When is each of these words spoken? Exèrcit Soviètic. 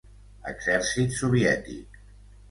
Exèrcit 0.51 1.11
Soviètic. 1.17 2.01